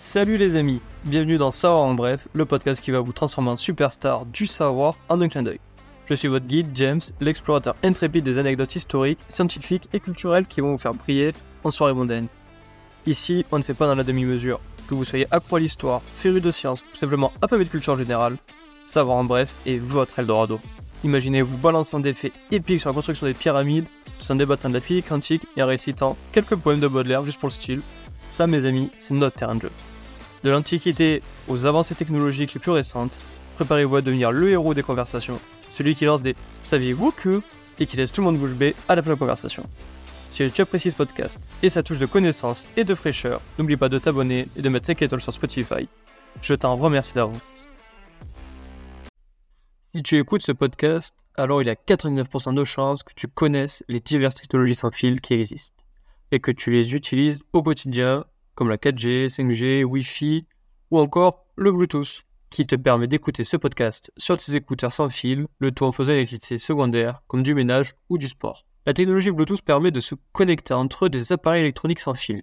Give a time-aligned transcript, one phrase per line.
[0.00, 3.56] Salut les amis, bienvenue dans Savoir en bref, le podcast qui va vous transformer en
[3.56, 5.58] superstar du savoir en un clin d'œil.
[6.06, 10.70] Je suis votre guide James, l'explorateur intrépide des anecdotes historiques, scientifiques et culturelles qui vont
[10.70, 11.32] vous faire briller
[11.64, 12.28] en soirée mondaine.
[13.06, 14.60] Ici, on ne fait pas dans la demi-mesure.
[14.88, 18.36] Que vous soyez accro à l'histoire, féru de science ou simplement affamé de culture générale,
[18.86, 20.60] Savoir en bref est votre Eldorado.
[21.02, 23.86] Imaginez-vous balançant des faits épiques sur la construction des pyramides,
[24.20, 27.40] tout en débattant de la physique quantique et en récitant quelques poèmes de Baudelaire juste
[27.40, 27.80] pour le style.
[28.28, 29.70] Ça, mes amis, c'est notre terrain de jeu.
[30.44, 33.20] De l'Antiquité aux avancées technologiques les plus récentes,
[33.56, 37.42] préparez-vous à devenir le héros des conversations, celui qui lance des Saviez-vous que?
[37.80, 39.62] et qui laisse tout le monde bouche bée à la fin de la conversation.
[40.28, 43.88] Si tu apprécies ce podcast et sa touche de connaissance et de fraîcheur, n'oublie pas
[43.88, 45.88] de t'abonner et de mettre 5 étoiles sur Spotify.
[46.42, 47.40] Je t'en remercie d'avance.
[49.94, 53.82] Si tu écoutes ce podcast, alors il y a 89% de chances que tu connaisses
[53.88, 55.82] les diverses technologies sans fil qui existent
[56.30, 58.24] et que tu les utilises au quotidien,
[58.58, 60.44] comme la 4G, 5G, Wi-Fi
[60.90, 65.46] ou encore le Bluetooth, qui te permet d'écouter ce podcast sur tes écouteurs sans fil,
[65.60, 68.66] le tout en faisant une activité secondaire comme du ménage ou du sport.
[68.84, 72.42] La technologie Bluetooth permet de se connecter entre des appareils électroniques sans fil,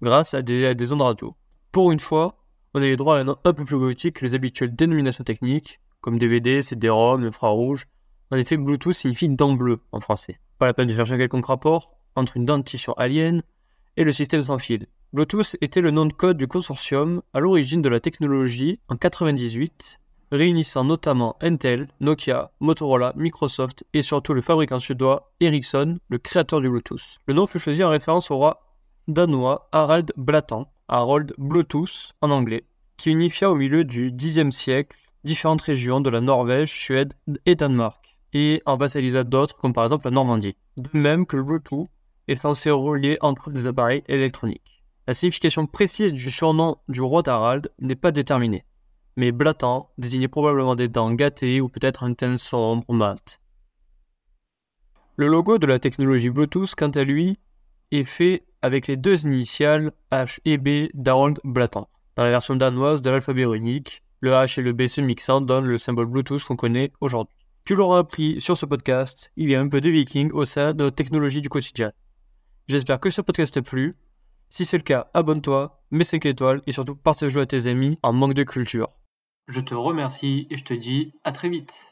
[0.00, 1.34] grâce à des, ondes radio.
[1.72, 2.38] Pour une fois,
[2.72, 5.24] on a les droits à un nom un peu plus poétique que les habituelles dénominations
[5.24, 7.88] techniques, comme DVD, CD-ROM, infrarouge.
[8.30, 10.38] En effet, Bluetooth signifie dent bleue en français.
[10.60, 13.42] Pas la peine de chercher un quelconque rapport entre une dentition alien
[13.96, 14.86] et le système sans fil.
[15.14, 20.00] Bluetooth était le nom de code du consortium à l'origine de la technologie en 98,
[20.30, 26.68] réunissant notamment Intel, Nokia, Motorola, Microsoft et surtout le fabricant suédois Ericsson, le créateur du
[26.68, 27.20] Bluetooth.
[27.26, 28.60] Le nom fut choisi en référence au roi
[29.08, 32.64] danois Harald Blatan, Harold Bluetooth en anglais,
[32.98, 37.14] qui unifia au milieu du Xe siècle différentes régions de la Norvège, Suède
[37.46, 40.56] et Danemark, et en vassallisa d'autres, comme par exemple la Normandie.
[40.76, 41.88] De même que le Bluetooth
[42.28, 44.77] est censé relier entre des appareils électroniques.
[45.08, 48.66] La signification précise du surnom du roi d'Harald n'est pas déterminée,
[49.16, 53.40] mais Blatan désignait probablement des dents gâtées ou peut-être un teint sombre mat.
[55.16, 57.38] Le logo de la technologie Bluetooth, quant à lui,
[57.90, 63.00] est fait avec les deux initiales H et B d'Harold Blatan, dans la version danoise
[63.00, 66.56] de l'alphabet runique, le H et le B se mixant donnent le symbole Bluetooth qu'on
[66.56, 67.34] connaît aujourd'hui.
[67.64, 70.74] Tu l'auras appris sur ce podcast, il y a un peu de viking au sein
[70.74, 71.92] de notre technologie du quotidien.
[72.66, 73.96] J'espère que ce podcast t'a plu.
[74.50, 78.12] Si c'est le cas, abonne-toi, mets 5 étoiles et surtout partage-le à tes amis en
[78.12, 78.88] manque de culture.
[79.46, 81.87] Je te remercie et je te dis à très vite.